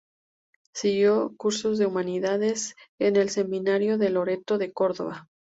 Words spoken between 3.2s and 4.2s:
Seminario de